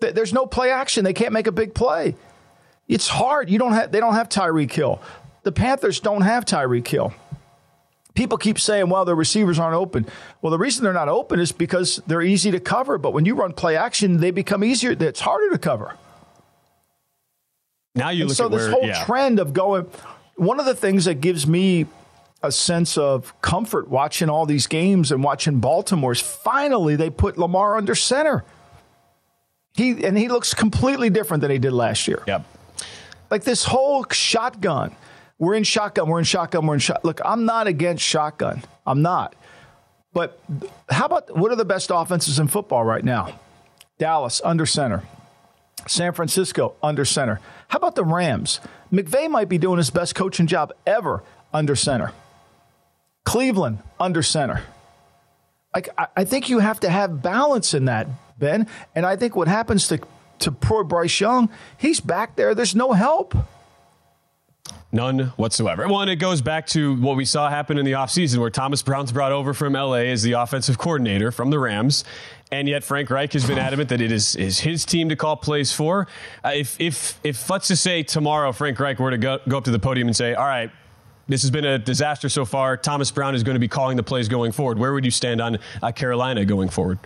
[0.00, 1.04] There's no play action.
[1.04, 2.14] They can't make a big play.
[2.88, 3.48] It's hard.
[3.50, 3.92] You don't have.
[3.92, 5.00] They don't have Tyreek Hill.
[5.42, 7.14] The Panthers don't have Tyreek Hill
[8.14, 10.06] people keep saying, well, their receivers aren't open.
[10.42, 12.98] Well, the reason they're not open is because they're easy to cover.
[12.98, 14.92] But when you run play action, they become easier.
[14.98, 15.96] It's harder to cover.
[17.94, 19.04] Now you and look so at this where, whole yeah.
[19.04, 19.86] trend of going.
[20.36, 21.86] One of the things that gives me
[22.42, 27.36] a sense of comfort watching all these games and watching Baltimore is finally they put
[27.36, 28.44] Lamar under center.
[29.74, 32.22] He and he looks completely different than he did last year.
[32.26, 32.44] Yep.
[33.30, 34.94] Like this whole shotgun
[35.40, 36.06] we're in shotgun.
[36.06, 36.66] We're in shotgun.
[36.66, 37.00] We're in shotgun.
[37.02, 38.62] Look, I'm not against shotgun.
[38.86, 39.34] I'm not.
[40.12, 40.38] But
[40.90, 43.40] how about what are the best offenses in football right now?
[43.98, 45.02] Dallas under center.
[45.86, 47.40] San Francisco under center.
[47.68, 48.60] How about the Rams?
[48.92, 51.22] McVay might be doing his best coaching job ever
[51.54, 52.12] under center.
[53.24, 54.62] Cleveland under center.
[55.74, 58.66] Like I think you have to have balance in that, Ben.
[58.94, 60.00] And I think what happens to
[60.40, 61.48] to poor Bryce Young,
[61.78, 62.54] he's back there.
[62.54, 63.34] There's no help.
[64.92, 65.84] None whatsoever.
[65.84, 69.12] And it goes back to what we saw happen in the offseason where Thomas Brown's
[69.12, 72.04] brought over from LA as the offensive coordinator from the Rams.
[72.50, 75.36] And yet Frank Reich has been adamant that it is, is his team to call
[75.36, 76.08] plays for.
[76.44, 79.64] Uh, if, if, if, let's just say tomorrow Frank Reich were to go, go up
[79.64, 80.72] to the podium and say, all right,
[81.28, 82.76] this has been a disaster so far.
[82.76, 84.80] Thomas Brown is going to be calling the plays going forward.
[84.80, 86.98] Where would you stand on uh, Carolina going forward?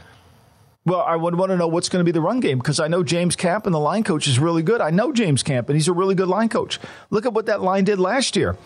[0.86, 2.88] Well, I would want to know what's going to be the run game because I
[2.88, 4.82] know James Campen the line coach is really good.
[4.82, 6.78] I know James Campen he's a really good line coach.
[7.10, 8.56] Look at what that line did last year.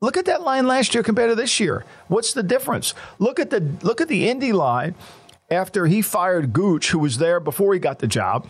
[0.00, 1.84] Look at that line last year compared to this year.
[2.08, 2.94] What's the difference?
[3.18, 4.94] Look at the look at the Indy line
[5.50, 8.48] after he fired Gooch, who was there before he got the job.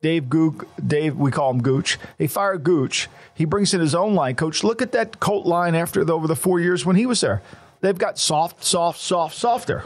[0.00, 1.98] Dave Gook, Dave, we call him Gooch.
[2.18, 3.08] They fired Gooch.
[3.34, 4.64] He brings in his own line coach.
[4.64, 7.40] Look at that Colt line after the, over the four years when he was there.
[7.82, 9.84] They've got soft, soft, soft, softer.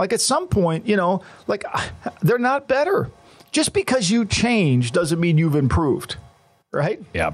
[0.00, 1.62] Like at some point, you know, like
[2.22, 3.10] they're not better.
[3.52, 6.16] Just because you change doesn't mean you've improved,
[6.72, 7.02] right?
[7.12, 7.32] Yeah.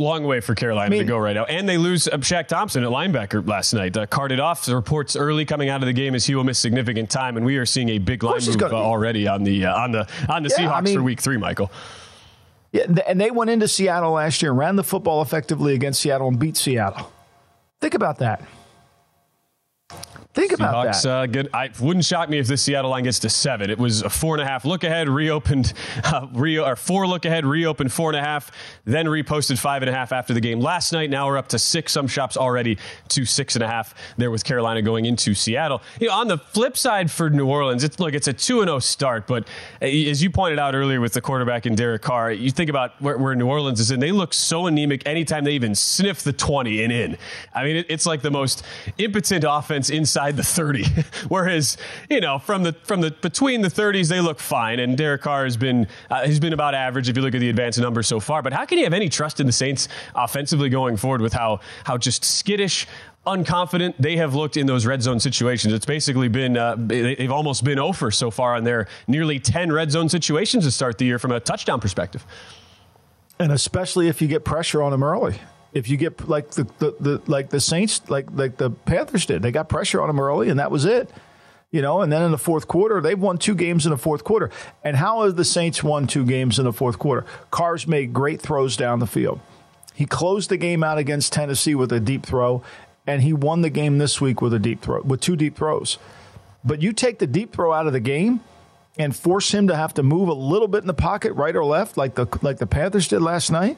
[0.00, 1.44] Long way for Carolina I mean, to go right now.
[1.46, 3.96] And they lose uh, Shaq Thompson at linebacker last night.
[3.96, 4.64] Uh, carted off.
[4.64, 7.44] The reports early coming out of the game is he will miss significant time, and
[7.44, 10.08] we are seeing a big line move gonna, uh, already on the uh, on the
[10.28, 11.72] on the yeah, Seahawks I mean, for Week Three, Michael.
[12.70, 16.38] Yeah, and they went into Seattle last year, ran the football effectively against Seattle, and
[16.38, 17.10] beat Seattle.
[17.80, 18.40] Think about that.
[20.34, 21.10] Think about Seahawks, that.
[21.10, 21.48] Uh, good.
[21.54, 23.70] I wouldn't shock me if this Seattle line gets to seven.
[23.70, 25.72] It was a four and a half look ahead, reopened,
[26.04, 28.52] uh, re- or four look ahead, reopened four and a half,
[28.84, 31.08] then reposted five and a half after the game last night.
[31.08, 31.92] Now we're up to six.
[31.92, 35.82] Some shops already to six and a half there with Carolina going into Seattle.
[35.98, 38.68] You know, on the flip side for New Orleans, it's look, it's a two and
[38.68, 39.48] zero oh start, but
[39.80, 43.00] uh, as you pointed out earlier with the quarterback in Derek Carr, you think about
[43.00, 43.98] where, where New Orleans is in.
[43.98, 47.16] They look so anemic anytime they even sniff the twenty and in.
[47.54, 48.62] I mean, it, it's like the most
[48.98, 50.84] impotent offense inside the thirty.
[51.28, 51.76] Whereas,
[52.10, 55.44] you know, from the from the between the 30s, they look fine, and Derek Carr
[55.44, 58.20] has been uh, he's been about average if you look at the advanced numbers so
[58.20, 58.42] far.
[58.42, 61.60] But how can you have any trust in the Saints offensively going forward with how
[61.84, 62.86] how just skittish?
[63.26, 65.74] unconfident they have looked in those red zone situations.
[65.74, 69.90] It's basically been, uh, they've almost been over so far on their nearly 10 red
[69.90, 72.24] zone situations to start the year from a touchdown perspective.
[73.38, 75.38] And especially if you get pressure on them early
[75.72, 79.42] if you get like the, the, the, like the Saints like like the Panthers did,
[79.42, 81.10] they got pressure on them early, and that was it.
[81.70, 84.24] You know, and then in the fourth quarter, they've won two games in the fourth
[84.24, 84.50] quarter.
[84.82, 87.26] And how have the Saints won two games in the fourth quarter?
[87.50, 89.38] Carr's made great throws down the field.
[89.94, 92.62] He closed the game out against Tennessee with a deep throw,
[93.06, 95.98] and he won the game this week with a deep throw, with two deep throws.
[96.64, 98.40] But you take the deep throw out of the game
[98.98, 101.64] and force him to have to move a little bit in the pocket, right or
[101.64, 103.76] left, like the like the Panthers did last night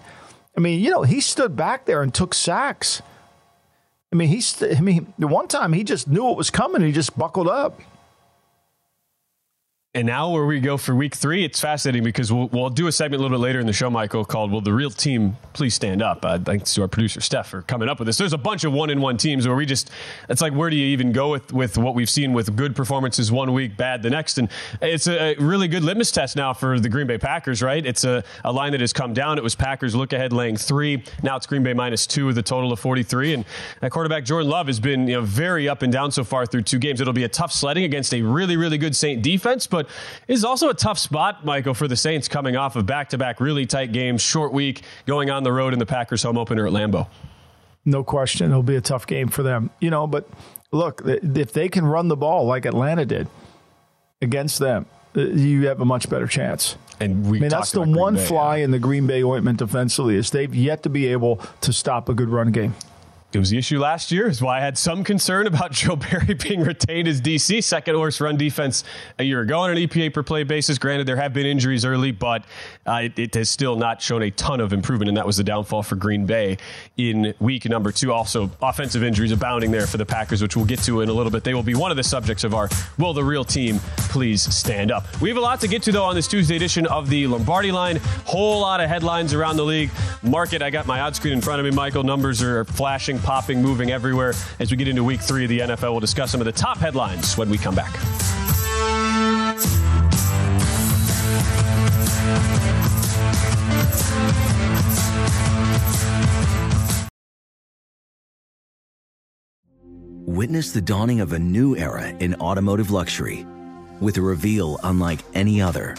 [0.57, 3.03] I mean, you know, he stood back there and took sacks.
[4.13, 4.41] I mean, he.
[4.41, 6.83] St- I mean, the one time he just knew it was coming.
[6.83, 7.81] He just buckled up.
[9.92, 12.92] And now, where we go for week three, it's fascinating because we'll, we'll do a
[12.92, 15.74] segment a little bit later in the show, Michael, called Will the Real Team Please
[15.74, 16.24] Stand Up?
[16.24, 18.16] Uh, thanks to our producer, Steph, for coming up with this.
[18.16, 19.90] There's a bunch of one in one teams where we just,
[20.29, 23.33] it's like, where do you even go with, with what we've seen with good performances
[23.33, 24.38] one week, bad the next?
[24.38, 24.48] And
[24.81, 27.85] it's a really good litmus test now for the Green Bay Packers, right?
[27.85, 29.38] It's a, a line that has come down.
[29.38, 31.03] It was Packers look ahead laying three.
[31.24, 33.35] Now it's Green Bay minus two with a total of 43.
[33.35, 33.44] And
[33.81, 36.62] that quarterback, Jordan Love, has been you know, very up and down so far through
[36.62, 37.00] two games.
[37.00, 39.80] It'll be a tough sledding against a really, really good Saint defense, but
[40.29, 43.19] is also also a tough spot, Michael, for the Saints coming off of back to
[43.19, 46.66] back really tight games, short week, going on the road in the Packers home opener
[46.66, 47.09] at Lambeau.
[47.87, 48.51] No question.
[48.51, 49.71] It'll be a tough game for them.
[49.81, 50.29] You know, but
[50.71, 53.27] look, if they can run the ball like Atlanta did
[54.21, 54.85] against them,
[55.16, 56.77] uh, you have a much better chance.
[57.01, 58.64] And we I mean, that's the one Bay, fly yeah.
[58.64, 62.14] in the Green Bay ointment defensively is they've yet to be able to stop a
[62.14, 62.75] good run game.
[63.33, 64.27] It was the issue last year.
[64.27, 68.21] Is why I had some concern about Joe Barry being retained as DC, second worst
[68.21, 68.83] run defense
[69.21, 70.79] a year ago on an EPA per play basis.
[70.79, 72.45] Granted, there have been injuries early, but
[72.87, 75.45] uh, it, it, has still not shown a ton of improvement, and that was the
[75.45, 76.59] downfall for Green Bay
[76.97, 78.12] in week number two.
[78.12, 81.31] Also, offensive injuries abounding there for the Packers, which we'll get to in a little
[81.31, 81.45] bit.
[81.45, 84.90] They will be one of the subjects of our Will the Real Team Please Stand
[84.90, 85.21] Up?
[85.21, 87.71] We have a lot to get to, though, on this Tuesday edition of the Lombardi
[87.71, 87.97] line.
[88.25, 89.90] Whole lot of headlines around the league.
[90.25, 92.03] Market, I got my odd screen in front of me, Michael.
[92.03, 94.35] Numbers are flashing popping, moving everywhere.
[94.59, 96.78] As we get into week three of the NFL, we'll discuss some of the top
[96.78, 97.94] headlines when we come back.
[110.26, 113.44] Witness the dawning of a new era in automotive luxury
[114.00, 115.96] with a reveal unlike any other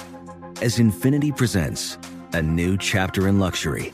[0.62, 1.98] as Infiniti presents
[2.34, 3.94] a new chapter in luxury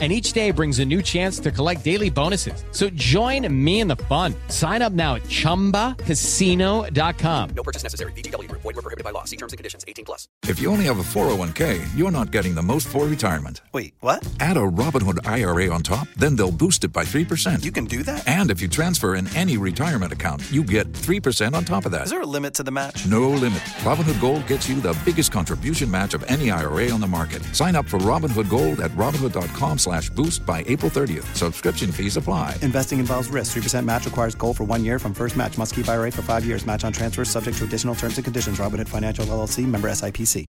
[0.00, 2.62] and each day brings a new chance to collect daily bonuses.
[2.70, 4.32] So join me in the fun.
[4.46, 7.50] Sign up now at ChumbaCasino.com.
[7.50, 8.12] No purchase necessary.
[8.12, 8.48] VGW.
[8.52, 9.24] Void were prohibited by law.
[9.24, 9.84] See terms and conditions.
[9.88, 10.28] 18 plus.
[10.44, 13.62] If you only have a 401k, you're not getting the most for retirement.
[13.72, 14.26] Wait, what?
[14.40, 17.64] Add a Robinhood IRA on top, then they'll boost it by 3%.
[17.64, 18.26] You can do that?
[18.28, 22.04] And if you transfer in any retirement account, you get 3% on top of that.
[22.04, 23.06] Is there a limit to the match?
[23.06, 23.60] No limit.
[23.82, 27.42] Robinhood Gold gets you the biggest contribution match of any IRA on the market.
[27.54, 31.24] Sign up for Robinhood Gold at Robinhood.com slash boost by April 30th.
[31.34, 32.56] Subscription fees apply.
[32.62, 33.56] Investing involves risk.
[33.56, 35.56] 3% match requires gold for one year from first match.
[35.56, 36.66] Must keep IRA for five years.
[36.66, 38.58] Match on transfers subject to additional terms and conditions.
[38.58, 40.44] Robinhood Financial LLC member SIPC.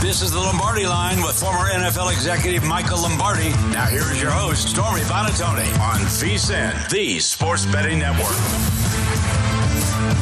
[0.00, 3.50] This is the Lombardi line with former NFL executive Michael Lombardi.
[3.72, 8.77] Now here is your host, Stormy Buonantony on VSIN, the Sports Betting Network.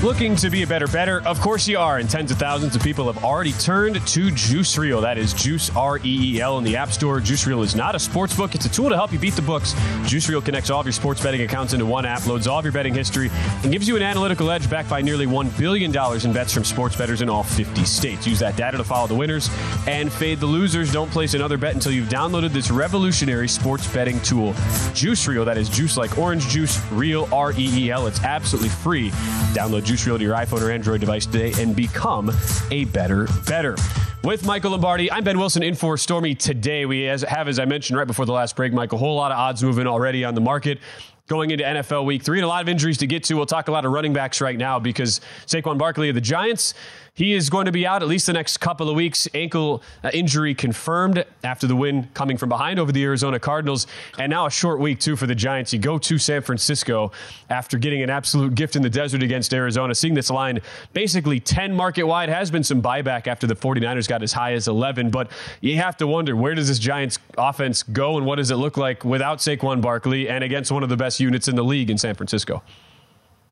[0.06, 1.20] Looking to be a better better?
[1.26, 4.78] Of course you are, and tens of thousands of people have already turned to Juice
[4.78, 5.00] Reel.
[5.00, 7.18] That is Juice R E E L in the App Store.
[7.18, 9.42] Juice Reel is not a sports book; it's a tool to help you beat the
[9.42, 9.74] books.
[10.04, 12.64] Juice Reel connects all of your sports betting accounts into one app, loads all of
[12.64, 13.32] your betting history,
[13.64, 16.62] and gives you an analytical edge backed by nearly one billion dollars in bets from
[16.62, 18.28] sports bettors in all 50 states.
[18.28, 19.50] Use that data to follow the winners
[19.88, 20.92] and fade the losers.
[20.92, 24.54] Don't place another bet until you've downloaded this revolutionary sports betting tool,
[24.94, 25.44] Juice Reel.
[25.44, 28.06] That is juice like orange juice, real R E E L.
[28.06, 29.10] It's absolutely free.
[29.52, 32.30] Download Juice Reel to your iPhone or Android device today and become
[32.70, 33.76] a better better.
[34.24, 36.84] With Michael Lombardi, I'm Ben Wilson in for Stormy today.
[36.84, 39.38] We have, as I mentioned right before the last break, Mike, a whole lot of
[39.38, 40.80] odds moving already on the market.
[41.26, 43.34] Going into NFL week three and a lot of injuries to get to.
[43.34, 46.74] We'll talk a lot of running backs right now because Saquon Barkley of the Giants,
[47.16, 49.26] he is going to be out at least the next couple of weeks.
[49.32, 53.86] Ankle uh, injury confirmed after the win coming from behind over the Arizona Cardinals.
[54.18, 55.72] And now a short week, too, for the Giants.
[55.72, 57.12] You go to San Francisco
[57.48, 59.94] after getting an absolute gift in the desert against Arizona.
[59.94, 60.60] Seeing this line
[60.92, 64.68] basically 10 market wide has been some buyback after the 49ers got as high as
[64.68, 65.08] 11.
[65.08, 65.30] But
[65.62, 68.76] you have to wonder where does this Giants offense go and what does it look
[68.76, 71.98] like without Saquon Barkley and against one of the best units in the league in
[71.98, 72.62] San Francisco?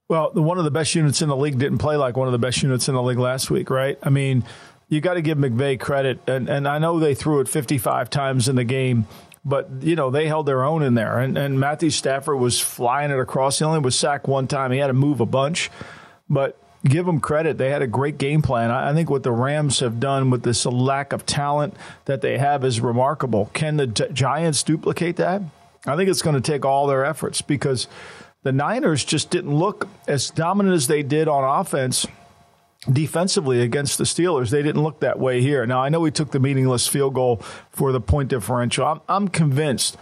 [0.09, 2.33] Well, the, one of the best units in the league didn't play like one of
[2.33, 3.99] the best units in the league last week, right?
[4.03, 4.45] I mean,
[4.89, 8.49] you got to give McVay credit, and, and I know they threw it 55 times
[8.49, 9.07] in the game,
[9.45, 11.19] but you know they held their own in there.
[11.19, 13.59] And, and Matthew Stafford was flying it across.
[13.59, 14.73] He only was sacked one time.
[14.73, 15.71] He had to move a bunch,
[16.29, 17.57] but give them credit.
[17.57, 18.71] They had a great game plan.
[18.71, 21.75] I think what the Rams have done with this lack of talent
[22.05, 23.51] that they have is remarkable.
[23.55, 25.43] Can the Giants duplicate that?
[25.87, 27.89] I think it's going to take all their efforts because
[28.43, 32.07] the Niners just didn't look as dominant as they did on offense
[32.91, 34.51] defensively against the Steelers.
[34.51, 35.67] They didn't look that way here.
[35.67, 37.37] Now, I know he took the meaningless field goal
[37.71, 38.87] for the point differential.
[38.87, 39.97] I'm, I'm convinced,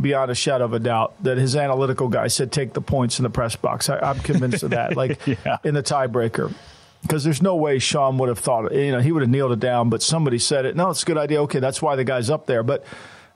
[0.00, 3.22] beyond a shadow of a doubt, that his analytical guy said take the points in
[3.22, 3.88] the press box.
[3.88, 5.58] I, am convinced of that, like Yeah.
[5.64, 6.52] in the tiebreaker.
[7.02, 9.60] Because there's no way Sean would have thought, you know, he would have kneeled it
[9.60, 10.74] down, but somebody said it.
[10.74, 11.40] No, it's a good idea.
[11.42, 12.64] Okay, that's why the guy's up there.
[12.64, 12.84] But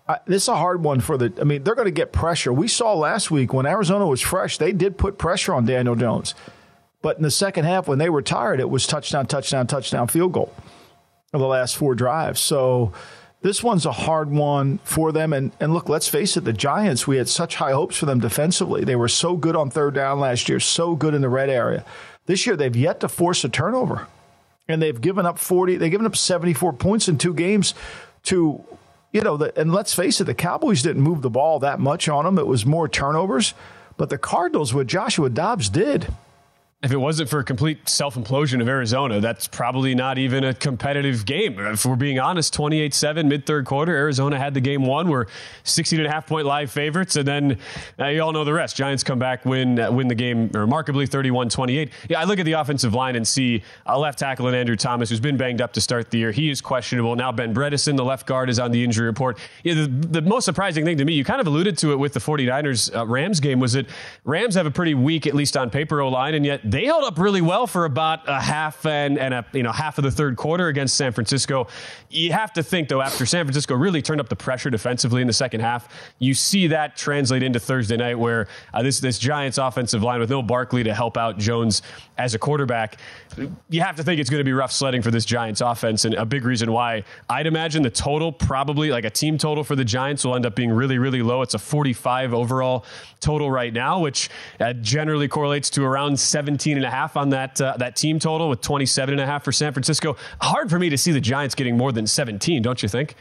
[0.09, 1.33] I, this is a hard one for the.
[1.41, 2.53] I mean, they're going to get pressure.
[2.53, 6.35] We saw last week when Arizona was fresh, they did put pressure on Daniel Jones.
[7.03, 10.33] But in the second half, when they were tired, it was touchdown, touchdown, touchdown, field
[10.33, 10.55] goal
[11.33, 12.41] of the last four drives.
[12.41, 12.93] So
[13.43, 15.33] this one's a hard one for them.
[15.33, 18.21] And, and look, let's face it, the Giants, we had such high hopes for them
[18.21, 18.85] defensively.
[18.85, 21.85] They were so good on third down last year, so good in the red area.
[22.27, 24.07] This year, they've yet to force a turnover.
[24.69, 27.75] And they've given up 40, they've given up 74 points in two games
[28.25, 28.65] to,
[29.13, 32.09] you know, the, and let's face it, the Cowboys didn't move the ball that much
[32.09, 32.39] on them.
[32.39, 33.55] It was more turnovers.
[33.99, 36.09] But the Cardinals, with Joshua Dobbs, did.
[36.83, 40.53] If it wasn't for a complete self implosion of Arizona, that's probably not even a
[40.53, 41.61] competitive game.
[41.61, 45.09] If we're being honest, 28 7, mid third quarter, Arizona had the game won.
[45.09, 45.27] We're
[45.63, 47.15] 16 and a half point live favorites.
[47.15, 47.59] And then
[48.01, 48.75] uh, you all know the rest.
[48.75, 51.91] Giants come back, win uh, win the game remarkably 31 28.
[52.09, 55.09] Yeah, I look at the offensive line and see a left tackle in Andrew Thomas,
[55.09, 56.33] who's been banged up to start the year.
[56.33, 57.15] He is questionable.
[57.15, 59.39] Now, Ben Bredeson, the left guard, is on the injury report.
[59.63, 62.13] Yeah, the, the most surprising thing to me, you kind of alluded to it with
[62.13, 63.87] the 49ers uh, Rams game, was that
[64.25, 67.05] Rams have a pretty weak, at least on paper, O line, and yet they held
[67.05, 70.11] up really well for about a half and, and a you know half of the
[70.11, 71.69] third quarter against San Francisco.
[72.09, 75.27] You have to think though, after San Francisco really turned up the pressure defensively in
[75.27, 75.87] the second half,
[76.19, 80.31] you see that translate into Thursday night, where uh, this this Giants offensive line with
[80.31, 81.83] no Barkley to help out Jones
[82.17, 82.97] as a quarterback.
[83.69, 86.15] You have to think it's going to be rough sledding for this Giants offense, and
[86.15, 89.85] a big reason why I'd imagine the total probably like a team total for the
[89.85, 91.43] Giants will end up being really really low.
[91.43, 92.87] It's a 45 overall
[93.21, 97.61] total right now, which uh, generally correlates to around 17 and a half on that
[97.61, 100.17] uh, that team total with 27 and a half for San Francisco.
[100.41, 103.17] Hard for me to see the Giants getting more than 17, don't you think?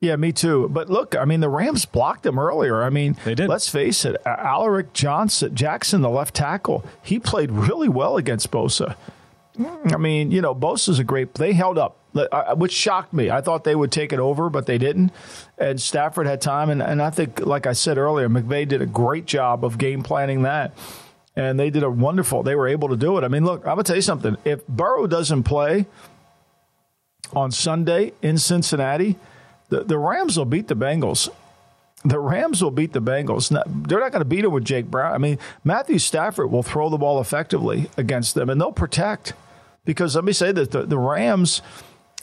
[0.00, 0.68] Yeah, me too.
[0.68, 2.82] But look, I mean, the Rams blocked them earlier.
[2.82, 3.48] I mean, they did.
[3.48, 8.96] Let's face it, Alaric Johnson, Jackson, the left tackle, he played really well against Bosa.
[9.58, 11.34] I mean, you know, Bosa's a great.
[11.34, 13.30] They held up, uh, which shocked me.
[13.30, 15.12] I thought they would take it over, but they didn't.
[15.58, 18.86] And Stafford had time, and, and I think, like I said earlier, McVay did a
[18.86, 20.72] great job of game planning that.
[21.34, 22.42] And they did a wonderful.
[22.42, 23.24] They were able to do it.
[23.24, 24.36] I mean, look, I'm gonna tell you something.
[24.44, 25.86] If Burrow doesn't play
[27.32, 29.16] on Sunday in Cincinnati,
[29.68, 31.30] the, the Rams will beat the Bengals.
[32.04, 33.50] The Rams will beat the Bengals.
[33.50, 35.14] Now, they're not going to beat them with Jake Brown.
[35.14, 39.34] I mean, Matthew Stafford will throw the ball effectively against them, and they'll protect.
[39.84, 41.62] Because let me say that the, the Rams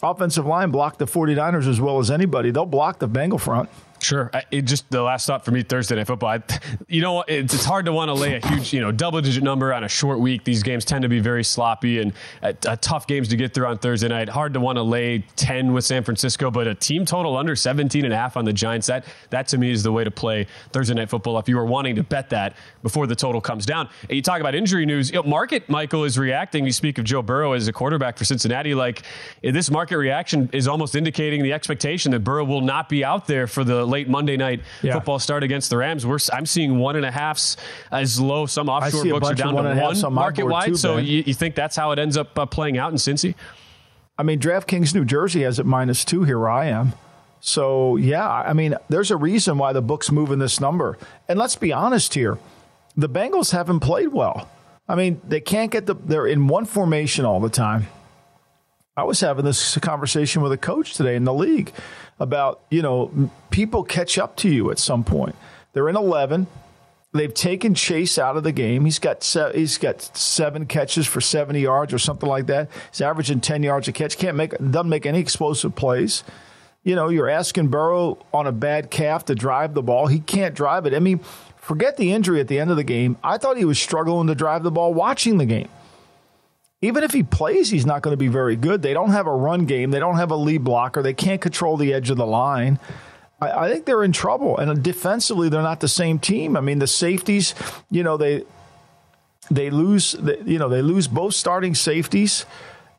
[0.04, 2.52] offensive line blocked the 49ers as well as anybody.
[2.52, 3.70] They'll block the Bengal front.
[4.02, 4.32] Sure.
[4.52, 6.30] It just the last thought for me Thursday night football.
[6.30, 6.44] I,
[6.88, 9.44] you know, it's, it's hard to want to lay a huge, you know, double digit
[9.44, 10.44] number on a short week.
[10.44, 13.78] These games tend to be very sloppy and uh, tough games to get through on
[13.78, 14.30] Thursday night.
[14.30, 18.06] Hard to want to lay 10 with San Francisco, but a team total under 17
[18.06, 18.88] and a half on the Giants.
[18.88, 21.66] That that to me is the way to play Thursday night football if you are
[21.66, 23.90] wanting to bet that before the total comes down.
[24.04, 25.12] And you talk about injury news.
[25.12, 26.66] You know, market Michael is reacting.
[26.66, 28.74] You speak of Joe Burrow as a quarterback for Cincinnati.
[28.74, 29.04] Like
[29.44, 33.48] this market reaction is almost indicating the expectation that Burrow will not be out there
[33.48, 34.94] for the late Monday night Yeah.
[34.94, 36.06] football start against the Rams.
[36.06, 37.58] We're I'm seeing one and a halfs
[37.92, 38.46] as low.
[38.46, 40.68] Some offshore books are down one to one market wide.
[40.68, 43.36] too, so you, you think that's how it ends up uh, playing out in Cincy?
[44.18, 46.94] I mean, DraftKings New Jersey has it minus two here I am.
[47.42, 50.98] So, yeah, I mean, there's a reason why the book's moving this number.
[51.30, 52.38] And let's be honest here
[52.98, 54.50] the Bengals haven't played well.
[54.88, 57.88] I mean, they can't get the, they're in one formation all the time.
[58.98, 61.72] I was having this conversation with a coach today in the league
[62.20, 65.36] about, you know, people catch up to you at some point.
[65.74, 66.48] They're in 11
[67.12, 68.86] They've taken Chase out of the game.
[68.86, 72.70] He's got se- he's got seven catches for seventy yards or something like that.
[72.92, 74.16] He's averaging ten yards a catch.
[74.18, 76.24] Can't make doesn't make any explosive plays.
[76.84, 80.06] You know, you're asking Burrow on a bad calf to drive the ball.
[80.06, 80.94] He can't drive it.
[80.94, 81.20] I mean,
[81.58, 83.18] forget the injury at the end of the game.
[83.24, 85.68] I thought he was struggling to drive the ball watching the game.
[86.82, 88.82] Even if he plays, he's not going to be very good.
[88.82, 89.92] They don't have a run game.
[89.92, 91.02] They don't have a lead blocker.
[91.02, 92.80] They can't control the edge of the line.
[93.42, 94.58] I, I think they're in trouble.
[94.58, 96.56] And defensively, they're not the same team.
[96.56, 97.54] I mean, the safeties,
[97.92, 98.46] you know, they
[99.52, 100.16] they lose,
[100.46, 102.46] you know, they lose both starting safeties,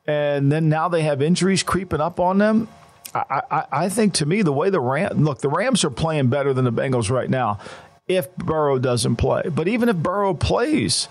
[0.07, 2.69] and then now they have injuries creeping up on them.
[3.15, 6.29] I, I, I think to me, the way the Ram look, the Rams are playing
[6.29, 7.59] better than the Bengals right now.
[8.09, 11.09] If Burrow doesn't play, but even if Burrow plays,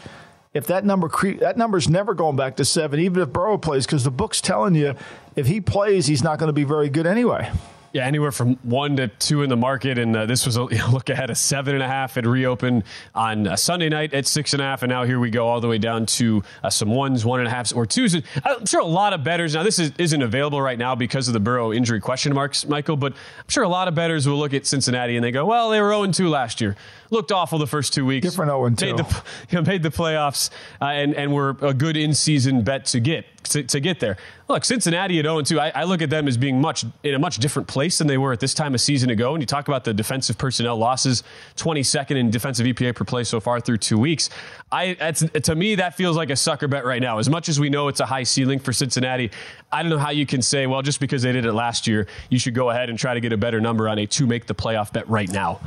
[0.53, 3.85] if that number cre- that number's never going back to seven, even if Burrow plays,
[3.85, 4.95] because the book's telling you
[5.35, 7.51] if he plays, he's not going to be very good anyway.
[7.91, 10.67] Yeah, anywhere from one to two in the market, and uh, this was a you
[10.77, 12.17] know, look ahead of seven and a half.
[12.17, 12.83] It reopened
[13.15, 15.59] on a Sunday night at six and a half, and now here we go all
[15.59, 18.15] the way down to uh, some ones, one and a half, or twos.
[18.15, 19.63] I'm sure a lot of betters now.
[19.63, 22.95] This is, isn't available right now because of the Burrow injury question marks, Michael.
[22.95, 25.71] But I'm sure a lot of betters will look at Cincinnati and they go, "Well,
[25.71, 26.75] they were 0 2 last year.
[27.11, 28.27] Looked awful the first two weeks.
[28.27, 28.85] Different 0 2.
[28.85, 30.51] Made the, you know, made the playoffs,
[30.81, 34.17] uh, and and were a good in season bet to get to, to, get there.
[34.47, 37.19] Look, Cincinnati at 0 2, I, I, look at them as being much in a
[37.19, 39.33] much different place than they were at this time a season ago.
[39.33, 41.23] And you talk about the defensive personnel losses,
[41.55, 44.29] 22nd in defensive EPA per play so far through two weeks.
[44.71, 47.17] I to me that feels like a sucker bet right now.
[47.17, 49.31] As much as we know it's a high ceiling for Cincinnati,
[49.71, 52.05] I don't know how you can say, well, just because they did it last year,
[52.29, 54.45] you should go ahead and try to get a better number on a to make
[54.45, 55.59] the playoff bet right now.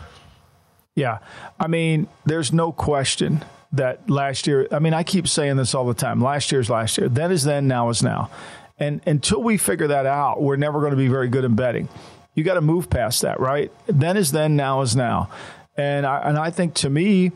[0.94, 1.18] Yeah.
[1.58, 5.86] I mean, there's no question that last year, I mean, I keep saying this all
[5.86, 6.20] the time.
[6.20, 7.08] Last year's last year.
[7.08, 8.30] Then is then, now is now.
[8.78, 11.88] And until we figure that out, we're never going to be very good in betting.
[12.34, 13.70] You got to move past that, right?
[13.86, 15.30] Then is then, now is now.
[15.76, 17.32] And I, and I think to me,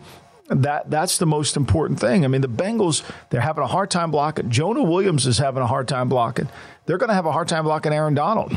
[0.48, 2.24] that that's the most important thing.
[2.24, 4.50] I mean, the Bengals, they're having a hard time blocking.
[4.50, 6.48] Jonah Williams is having a hard time blocking.
[6.84, 8.52] They're going to have a hard time blocking Aaron Donald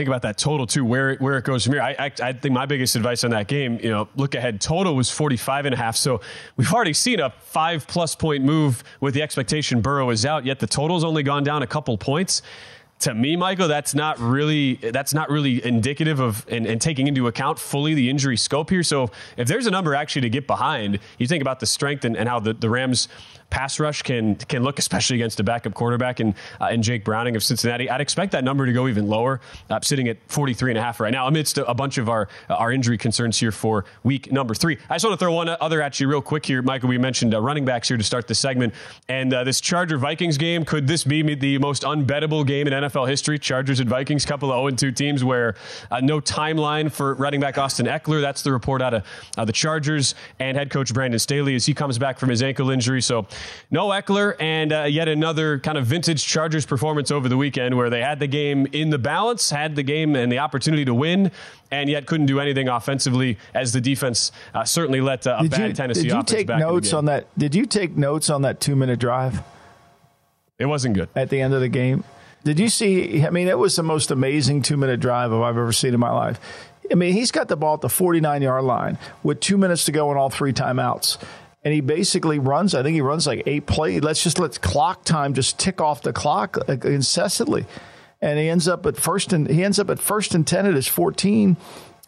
[0.00, 1.82] think about that total too, where where it goes from here.
[1.82, 4.58] I, I, I think my biggest advice on that game, you know, look ahead.
[4.58, 5.94] Total was 45 and a half.
[5.94, 6.22] So
[6.56, 10.46] we've already seen a five plus point move with the expectation Burrow is out.
[10.46, 12.40] Yet the total's only gone down a couple points.
[13.00, 17.26] To me, Michael, that's not really that's not really indicative of and, and taking into
[17.26, 18.82] account fully the injury scope here.
[18.82, 22.16] So if there's a number actually to get behind, you think about the strength and,
[22.16, 23.08] and how the, the Rams
[23.50, 27.36] pass rush can can look, especially against a backup quarterback and uh, and Jake Browning
[27.36, 27.90] of Cincinnati.
[27.90, 31.00] I'd expect that number to go even lower, uh, sitting at 43 and a half
[31.00, 34.54] right now, amidst a, bunch of our uh, our injury concerns here for week number
[34.54, 34.78] three.
[34.88, 36.88] I just want to throw one other at you real quick here, Michael.
[36.88, 38.74] We mentioned uh, running backs here to start the segment,
[39.08, 43.08] and uh, this Charger Vikings game could this be the most unbettable game in NFL
[43.08, 43.38] history?
[43.38, 45.54] Chargers and Vikings, couple of 0 2 teams where
[46.02, 48.20] no timeline for running back Austin Ekeler.
[48.20, 51.98] That's the report out of the Chargers and head coach Brandon Staley as he comes
[51.98, 53.02] back from his ankle injury.
[53.02, 53.26] So
[53.70, 57.90] no Ekeler, and uh, yet another kind of vintage Chargers performance over the weekend where
[57.90, 61.30] they had the game in the balance, had the game and the opportunity to win,
[61.70, 65.50] and yet couldn't do anything offensively as the defense uh, certainly let uh, a did
[65.50, 67.26] bad you, Tennessee did you take notes on that?
[67.38, 69.42] Did you take notes on that two minute drive?
[70.58, 72.04] It wasn't good at the end of the game.
[72.44, 73.24] Did you see?
[73.24, 76.10] I mean, it was the most amazing two minute drive I've ever seen in my
[76.10, 76.40] life.
[76.90, 79.92] I mean, he's got the ball at the 49 yard line with two minutes to
[79.92, 81.18] go and all three timeouts
[81.64, 82.74] and he basically runs.
[82.74, 84.02] I think he runs like eight plays.
[84.02, 87.66] Let's just let clock time just tick off the clock incessantly,
[88.20, 90.74] and he ends up at first and he ends up at first and ten at
[90.74, 91.56] his fourteen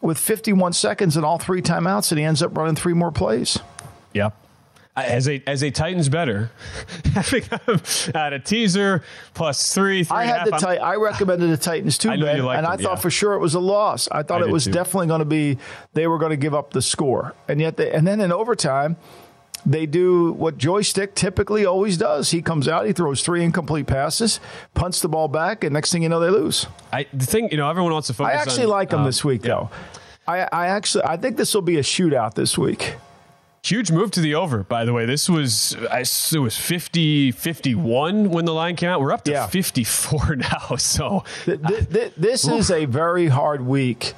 [0.02, 3.58] with 51 seconds and all three timeouts, and he ends up running three more plays.
[4.12, 4.30] Yeah.
[4.94, 6.50] As a as a Titans better,
[7.14, 7.44] having
[8.14, 10.04] at a teaser plus three.
[10.04, 12.76] three I had the tit- I recommended the Titans too, I ben, and them, I
[12.76, 12.94] thought yeah.
[12.96, 14.06] for sure it was a loss.
[14.12, 14.72] I thought I it was too.
[14.72, 15.56] definitely going to be
[15.94, 18.98] they were going to give up the score, and yet they, and then in overtime
[19.64, 22.30] they do what joystick typically always does.
[22.30, 24.40] He comes out, he throws three incomplete passes,
[24.74, 26.66] punts the ball back, and next thing you know, they lose.
[26.92, 28.34] I the thing, you know, everyone wants to focus.
[28.34, 29.48] I actually on, like them um, this week, yeah.
[29.48, 29.70] though.
[30.26, 32.96] I, I actually I think this will be a shootout this week.
[33.64, 35.06] Huge move to the over, by the way.
[35.06, 39.00] This was I, it was 50 51 when the line came out.
[39.00, 39.46] We're up to Yeah.
[39.46, 40.76] 54 now.
[40.76, 44.14] So Th- th- th- this is a very hard week.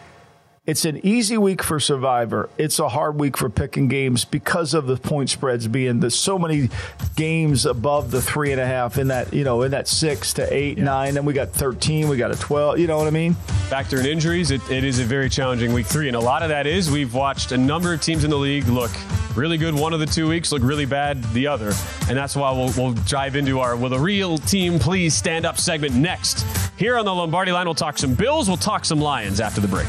[0.67, 2.49] It's an easy week for Survivor.
[2.57, 6.39] It's a hard week for picking games because of the point spreads being there's so
[6.39, 6.71] many
[7.17, 10.55] games above the three and a half in that you know in that six to
[10.55, 11.13] eight nine.
[11.13, 12.09] Then we got thirteen.
[12.09, 12.79] We got a twelve.
[12.79, 13.37] You know what I mean?
[13.65, 16.07] factor in injuries, it, it is a very challenging week three.
[16.07, 18.69] And a lot of that is we've watched a number of teams in the league
[18.69, 18.91] look
[19.35, 21.73] really good one of the two weeks, look really bad the other.
[22.09, 25.59] And that's why we'll, we'll dive into our Will the Real Team Please Stand Up
[25.59, 26.47] segment next.
[26.77, 29.69] Here on the Lombardi line, we'll talk some Bills, we'll talk some Lions after the
[29.69, 29.89] break.